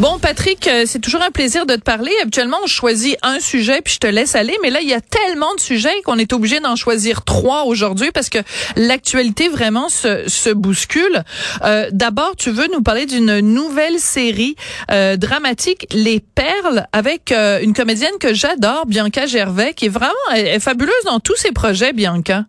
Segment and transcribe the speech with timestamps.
[0.00, 2.10] Bon, Patrick, euh, c'est toujours un plaisir de te parler.
[2.22, 5.00] Habituellement, on choisit un sujet puis je te laisse aller, mais là, il y a
[5.00, 8.38] tellement de sujets qu'on est obligé d'en choisir trois aujourd'hui parce que
[8.76, 11.22] l'actualité vraiment se, se bouscule.
[11.64, 14.56] Euh, D'abord, tu veux nous parler d'une nouvelle série
[14.90, 20.14] euh, dramatique, Les Perles, avec euh, une comédienne que j'adore, Bianca Gervais, qui est vraiment
[20.34, 22.44] est fabuleuse dans tous ses projets, Bianca.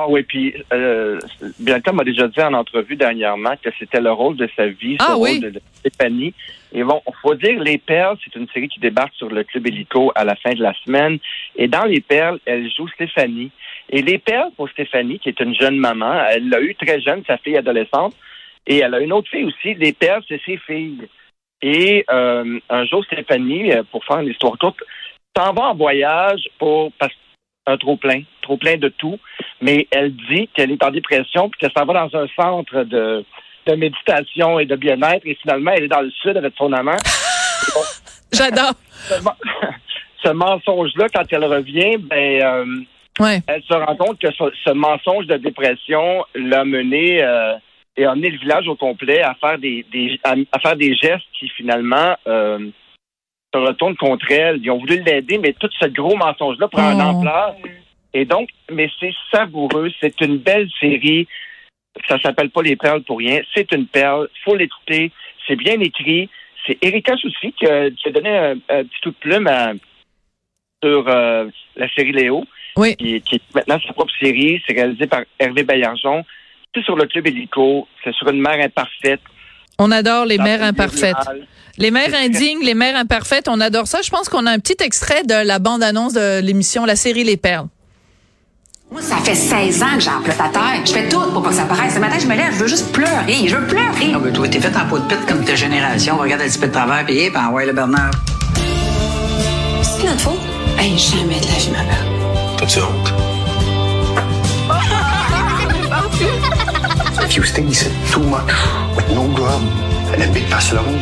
[0.00, 1.18] Ah oui, puis euh,
[1.58, 5.06] Bianca m'a déjà dit en entrevue dernièrement que c'était le rôle de sa vie, ah,
[5.08, 5.30] ce oui.
[5.30, 6.34] rôle de, de Stéphanie.
[6.72, 10.12] Et bon, faut dire Les Perles, c'est une série qui débarque sur le Club Hélico
[10.14, 11.18] à la fin de la semaine.
[11.56, 13.50] Et dans Les Perles, elle joue Stéphanie.
[13.90, 17.24] Et Les Perles, pour Stéphanie, qui est une jeune maman, elle l'a eu très jeune,
[17.26, 18.14] sa fille adolescente.
[18.68, 19.74] Et elle a une autre fille aussi.
[19.74, 21.08] Les Perles, c'est ses filles.
[21.60, 24.78] Et euh, un jour, Stéphanie, euh, pour faire une histoire courte,
[25.36, 27.14] s'en va en voyage pour parce
[27.68, 29.18] un trop plein, trop plein de tout.
[29.60, 33.24] Mais elle dit qu'elle est en dépression puis qu'elle s'en va dans un centre de,
[33.66, 35.26] de méditation et de bien-être.
[35.26, 36.96] Et finalement, elle est dans le sud avec son amant.
[38.32, 38.72] J'adore.
[39.08, 39.34] ce, men-
[40.22, 42.66] ce mensonge-là, quand elle revient, ben, euh,
[43.20, 43.40] Ouais.
[43.48, 47.54] elle se rend compte que ce, ce mensonge de dépression l'a mené euh,
[47.96, 50.94] et a amené le village au complet à faire des, des à, à faire des
[50.94, 52.60] gestes qui finalement euh,
[53.52, 54.60] se retournent contre elle.
[54.62, 57.06] Ils ont voulu l'aider, mais tout ce gros mensonge-là prend une Oh.
[57.06, 57.56] ampleur.
[58.14, 61.26] Et donc, mais c'est savoureux, c'est une belle série.
[62.08, 63.40] Ça s'appelle pas les perles pour rien.
[63.54, 64.28] C'est une perle.
[64.44, 65.10] Faut l'écouter.
[65.46, 66.28] C'est bien écrit.
[66.66, 69.72] C'est Erika Soucy qui a, qui a donné un, un petit coup de plume à-
[70.82, 72.44] sur euh, la série Léo
[72.76, 72.94] Oui.
[72.96, 74.62] qui, qui est maintenant sa propre série.
[74.66, 76.24] C'est réalisé par Hervé Baillargeon.
[76.74, 77.88] C'est sur le club hélico.
[78.04, 79.20] C'est sur une mère imparfaite.
[79.78, 81.16] On adore les mères imparfaites.
[81.78, 84.02] Les mères indignes, les mères imparfaites, on adore ça.
[84.02, 87.36] Je pense qu'on a un petit extrait de la bande-annonce de l'émission, la série Les
[87.36, 87.66] Perles.
[88.90, 90.86] Moi, ça fait 16 ans que j'ai un plat à terre.
[90.86, 91.94] Je fais tout pour pas que ça paraisse.
[91.94, 93.46] Ce matin, je me lève, je veux juste pleurer.
[93.46, 94.12] Je veux pleurer.
[94.12, 96.16] Non, mais toi, t'es fait en peau de pite comme ta génération.
[96.18, 98.12] On regarde un petit peu de travers, puis hip, ah ouais, le Bernard.
[99.82, 100.40] C'est notre faute?
[100.78, 102.56] Hey, jamais de la vie, ma belle.
[102.56, 103.12] T'as-tu honte?
[107.24, 108.50] if you think this is too much
[108.96, 109.60] with no grub
[110.14, 110.96] and a big facility,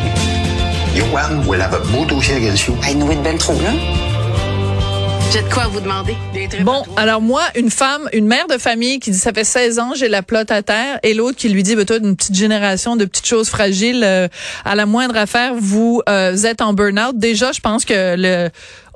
[0.93, 2.75] Johan will have a beau dossier against you.
[2.83, 3.71] Hey, nous, une belle trouble, là.
[5.31, 6.15] J'ai de quoi vous demander.
[6.63, 9.91] Bon, alors moi, une femme, une mère de famille qui dit ça fait 16 ans,
[9.95, 12.95] j'ai la plotte à terre, et l'autre qui lui dit, bah, toi, une petite génération
[12.95, 14.27] de petites choses fragiles, euh,
[14.63, 17.17] à la moindre affaire, vous euh, êtes en burn-out.
[17.17, 18.49] Déjà, je pense que le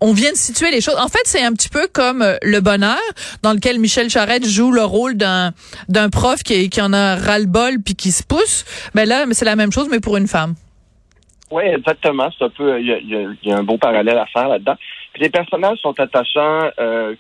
[0.04, 0.96] on vient de situer les choses.
[0.98, 2.98] En fait, c'est un petit peu comme euh, Le Bonheur,
[3.44, 5.52] dans lequel Michel Charette joue le rôle d'un
[5.90, 8.66] d'un prof qui, qui en a ras-le-bol puis qui se pousse.
[8.96, 10.56] Ben là, mais c'est la même chose, mais pour une femme.
[11.52, 12.30] Oui, exactement.
[12.40, 14.18] C'est un peu, il y, a- il y a- il y a un beau parallèle
[14.18, 14.76] à faire là-dedans.
[15.14, 16.70] Puis les personnages sont attachants.
[16.80, 17.16] euh,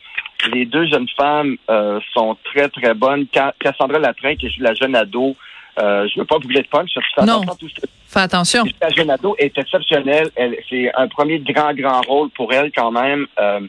[0.54, 3.28] les deux jeunes femmes euh, sont très très bonnes.
[3.34, 5.36] Ca- Cassandra Latrin qui joue la jeune ado.
[5.80, 6.90] Euh, je veux pas brûler de punch.
[6.96, 7.42] je Non.
[7.60, 8.64] tout ce Fais attention.
[8.82, 10.30] La jeune ado est exceptionnelle.
[10.36, 13.26] Elle, c'est un premier grand, grand rôle pour elle quand même.
[13.40, 13.60] Euh,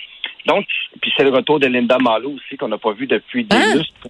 [0.46, 0.66] donc,
[1.00, 3.74] puis c'est le retour de Linda Malo aussi qu'on n'a pas vu depuis des Hein?
[3.74, 4.08] lustres.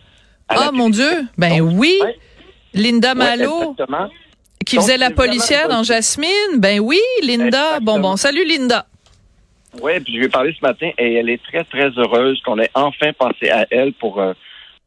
[0.49, 1.99] Ah mon Dieu, ben oui.
[2.03, 2.17] Ouais.
[2.75, 3.75] Linda Malo,
[4.65, 6.59] qui Donc, faisait la policière dans Jasmine.
[6.59, 7.47] Ben oui, Linda.
[7.47, 7.81] Exactement.
[7.81, 8.87] Bon, bon, salut Linda.
[9.81, 12.59] Oui, puis je lui ai parlé ce matin et elle est très, très heureuse qu'on
[12.59, 14.35] ait enfin pensé à elle pour, euh,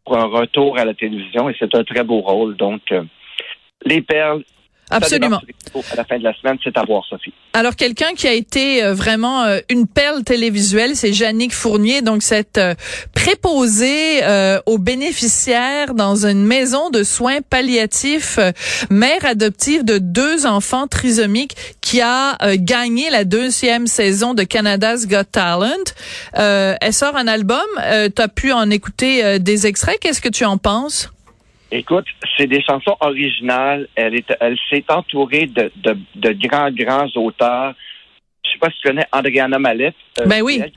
[0.04, 2.56] pour un retour à la télévision et c'est un très beau rôle.
[2.56, 3.04] Donc, euh,
[3.84, 4.44] les perles.
[4.90, 5.42] Absolument.
[5.92, 7.34] À la fin de la semaine, c'est à voir, Sophie.
[7.54, 12.22] Alors quelqu'un qui a été euh, vraiment euh, une perle télévisuelle, c'est Jannick Fournier, donc
[12.22, 12.76] cette euh,
[13.14, 18.40] préposée euh, aux bénéficiaires dans une maison de soins palliatifs,
[18.90, 25.08] mère adoptive de deux enfants trisomiques, qui a euh, gagné la deuxième saison de Canada's
[25.08, 25.94] Got Talent.
[26.38, 30.22] Euh, elle sort un album, euh, tu as pu en écouter euh, des extraits, qu'est-ce
[30.22, 31.10] que tu en penses?
[31.72, 32.06] Écoute,
[32.38, 33.88] c'est des chansons originales.
[33.96, 37.74] Elle est, elle s'est entourée de, de, de grands, grands auteurs.
[38.46, 39.96] Je sais pas si tu connais Andriana Mallette.
[40.20, 40.62] Euh, Ben oui.
[40.64, 40.72] elle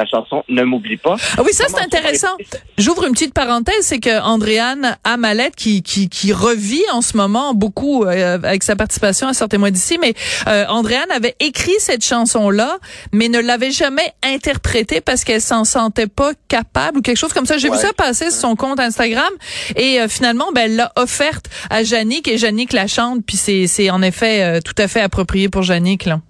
[0.00, 1.16] La chanson Ne m'oublie pas.
[1.36, 2.34] Ah oui, ça c'est intéressant.
[2.78, 7.52] J'ouvre une petite parenthèse, c'est que Andréane Amalette qui, qui qui revit en ce moment
[7.52, 10.14] beaucoup euh, avec sa participation à Sortez-moi d'ici, mais
[10.46, 12.78] euh, Andréane avait écrit cette chanson-là,
[13.12, 17.44] mais ne l'avait jamais interprétée parce qu'elle s'en sentait pas capable ou quelque chose comme
[17.44, 17.58] ça.
[17.58, 19.30] J'ai vu ça passer sur son compte Instagram
[19.76, 23.66] et euh, finalement, ben elle l'a offerte à Jannick et Jannick la chante, puis c'est
[23.66, 26.20] c'est en effet euh, tout à fait approprié pour Jannick là.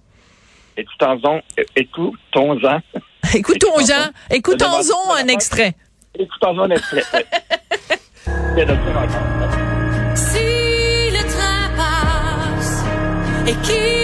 [0.77, 1.41] Écoutons-en,
[1.75, 1.75] écoutons-en.
[1.75, 3.10] Écoutons-en, chanson.
[4.29, 5.75] écoutons-en un extrait.
[6.17, 7.03] Écoutons un extrait.
[10.15, 10.43] Si
[11.09, 12.83] le train passe
[13.47, 14.00] et qu'il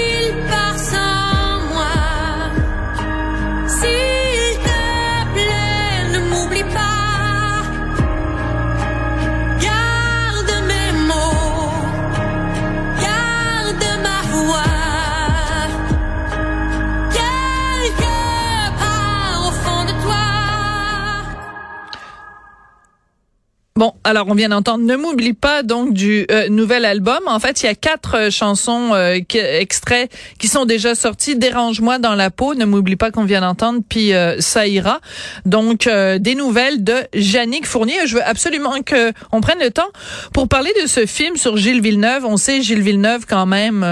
[24.08, 27.20] alors on vient d'entendre Ne m'oublie pas donc du euh, nouvel album.
[27.26, 30.10] En fait, il y a quatre euh, chansons euh, qui- extraits
[30.40, 31.36] qui sont déjà sortis.
[31.36, 35.02] Dérange-moi dans la peau, Ne m'oublie pas qu'on vient d'entendre, puis euh, Ça ira.
[35.46, 37.96] Donc euh, des nouvelles de Yannick Fournier.
[38.06, 39.90] Je veux absolument que on prenne le temps
[40.34, 42.26] pour parler de ce film sur Gilles Villeneuve.
[42.26, 43.84] On sait Gilles Villeneuve quand même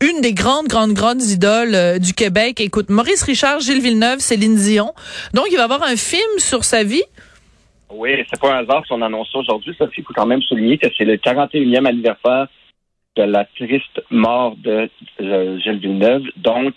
[0.00, 2.60] une des grandes grandes grandes idoles du Québec.
[2.60, 4.92] Écoute, Maurice Richard, Gilles Villeneuve, Céline Dion.
[5.34, 7.02] Donc il va avoir un film sur sa vie.
[7.90, 9.74] Oui, c'est pas un hasard si on annonce ça aujourd'hui.
[9.78, 12.48] Ça, il faut quand même souligner que c'est le 41e anniversaire
[13.16, 14.90] de la triste mort de
[15.20, 16.24] euh, Gilles Villeneuve.
[16.36, 16.74] Donc,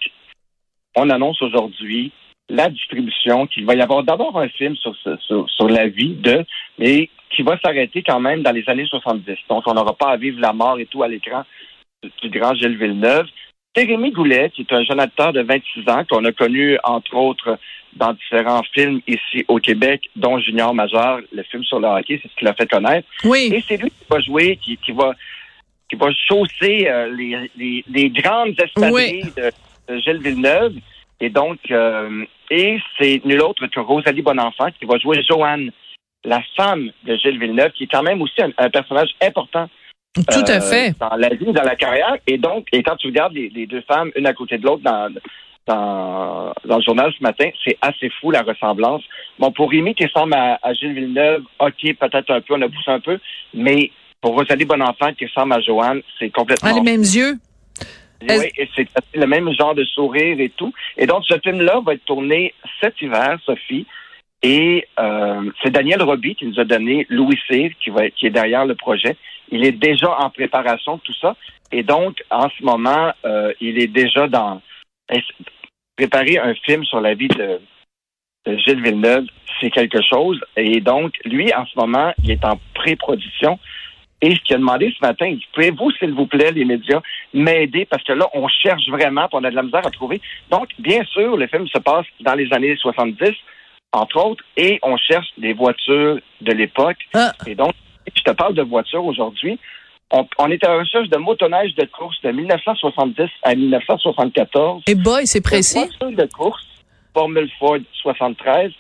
[0.96, 2.12] on annonce aujourd'hui
[2.50, 6.46] la distribution, qu'il va y avoir d'abord un film sur, sur, sur la vie de,
[6.78, 9.38] mais qui va s'arrêter quand même dans les années 70.
[9.50, 11.44] Donc, on n'aura pas à vivre la mort et tout à l'écran
[12.22, 13.28] du grand Gilles Villeneuve.
[13.76, 17.58] Rémi Goulet, qui est un jeune acteur de 26 ans, qu'on a connu, entre autres,
[17.96, 22.30] dans différents films ici au Québec, dont Junior Major, le film sur le hockey, c'est
[22.30, 23.08] ce qui l'a fait connaître.
[23.24, 23.50] Oui.
[23.54, 25.14] Et c'est lui qui va jouer, qui, qui va
[25.90, 29.52] qui va chausser euh, les, les, les grandes espadrilles de,
[29.90, 30.76] de Gilles Villeneuve.
[31.20, 35.70] Et donc, euh, et c'est nul autre que Rosalie Bonenfant qui va jouer Joanne,
[36.24, 39.70] la femme de Gilles Villeneuve, qui est quand même aussi un, un personnage important
[40.14, 40.94] Tout à euh, fait.
[41.00, 42.18] dans la vie, dans la carrière.
[42.28, 44.84] Et donc, et quand tu regardes les, les deux femmes, une à côté de l'autre
[44.84, 45.10] dans,
[45.66, 49.04] dans, dans le journal ce matin, c'est assez fou la ressemblance.
[49.40, 52.68] Bon, pour Rémi qui ressemble à, à Gilles Villeneuve, OK, peut-être un peu, on a
[52.68, 53.20] poussé un peu,
[53.54, 56.70] mais pour Rosalie Bonenfant qui ressemble à Joanne, c'est complètement...
[56.72, 57.36] Ah, les mêmes yeux?
[58.22, 60.72] Oui, et c'est le même genre de sourire et tout.
[60.96, 63.88] Et donc, ce film-là va être tourné cet hiver, Sophie.
[64.44, 68.66] Et euh, c'est Daniel Roby qui nous a donné Louis Cyr, qui, qui est derrière
[68.66, 69.16] le projet.
[69.52, 71.36] Il est déjà en préparation de tout ça.
[71.72, 74.62] Et donc, en ce moment, euh, il est déjà dans
[75.96, 77.60] préparer un film sur la vie de,
[78.46, 79.26] de Gilles Villeneuve,
[79.60, 80.40] c'est quelque chose.
[80.58, 83.60] Et donc, lui, en ce moment, il est en pré-production.
[84.22, 87.02] Et ce qu'il a demandé ce matin, pouvez-vous, s'il vous plaît, les médias,
[87.34, 87.86] m'aider?
[87.86, 90.22] Parce que là, on cherche vraiment, on a de la misère à trouver.
[90.50, 93.32] Donc, bien sûr, le film se passe dans les années 70,
[93.94, 96.98] entre autres, et on cherche des voitures de l'époque.
[97.14, 97.32] Ah.
[97.48, 97.74] Et donc,
[98.16, 99.60] je te parle de voitures aujourd'hui.
[100.12, 104.84] On, on est à la recherche de motoneige de course de 1970 à 1974.
[104.88, 105.80] Et boy, c'est précis.
[105.80, 106.68] De voitures de course,
[107.14, 108.72] Formule Ford 73,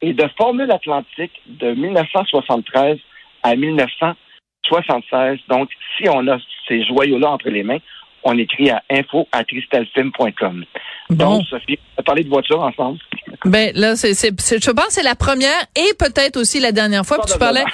[0.00, 2.98] et de Formule Atlantique de 1973
[3.42, 5.38] à 1976.
[5.48, 6.38] Donc, si on a
[6.68, 7.78] ces joyaux-là entre les mains,
[8.24, 9.42] on écrit à info à.
[11.10, 11.38] Bon.
[11.38, 12.98] Donc, Sophie, on va parler de voitures ensemble.
[13.44, 17.04] Ben là, c'est, c'est, je pense que c'est la première et peut-être aussi la dernière
[17.04, 17.18] fois.
[17.18, 17.64] Puis tu parlais,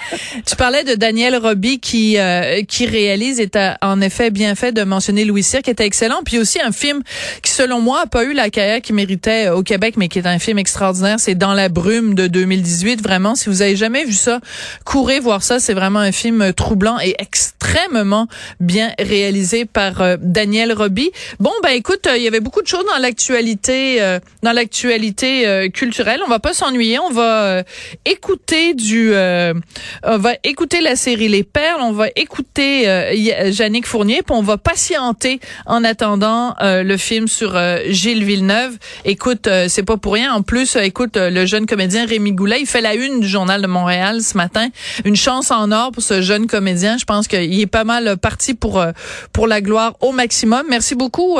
[0.46, 4.72] tu parlais de Daniel Roby qui euh, qui réalise et t'as en effet bien fait
[4.72, 6.20] de mentionner Louis Cyr qui était excellent.
[6.24, 7.02] Puis aussi un film
[7.42, 10.26] qui selon moi a pas eu la carrière qu'il méritait au Québec, mais qui est
[10.26, 11.20] un film extraordinaire.
[11.20, 13.02] C'est Dans la brume de 2018.
[13.02, 14.40] Vraiment, si vous avez jamais vu ça,
[14.84, 15.60] courez voir ça.
[15.60, 18.26] C'est vraiment un film troublant et extrêmement
[18.60, 21.10] bien réalisé par euh, Daniel Roby.
[21.40, 25.46] Bon, ben écoute, euh, il y avait beaucoup de choses dans l'actualité, euh, dans l'actualité
[25.46, 26.20] euh, culturelle.
[26.24, 27.00] On va pas s'ennuyer.
[27.00, 27.62] On va euh,
[28.04, 31.80] écouter du, on va écouter la série Les Perles.
[31.80, 32.82] On va écouter
[33.12, 37.58] Yannick Fournier, puis on va patienter en attendant le film sur
[37.88, 38.78] Gilles Villeneuve.
[39.04, 40.32] Écoute, c'est pas pour rien.
[40.32, 43.66] En plus, écoute, le jeune comédien Rémi Goulet, il fait la une du journal de
[43.66, 44.68] Montréal ce matin.
[45.04, 46.98] Une chance en or pour ce jeune comédien.
[46.98, 48.84] Je pense qu'il est pas mal parti pour
[49.32, 50.64] pour la gloire au maximum.
[50.68, 51.38] Merci beaucoup,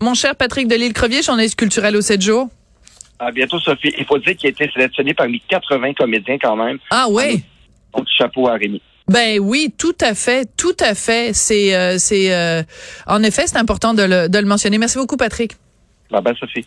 [0.00, 2.48] mon cher Patrick Delisle-Crevier, journaliste culturel au 7 jours.
[3.18, 3.92] À bientôt, Sophie.
[3.98, 6.78] Il faut dire qu'il a été sélectionné parmi 80 comédiens quand même.
[6.90, 7.42] Ah oui?
[7.96, 8.80] Donc, chapeau à Rémi.
[9.08, 11.32] Ben oui, tout à fait, tout à fait.
[11.32, 12.62] C'est, euh, c'est, euh,
[13.06, 14.76] en effet, c'est important de le, de le mentionner.
[14.76, 15.56] Merci beaucoup, Patrick.
[16.10, 16.64] Bye bye, Sophie.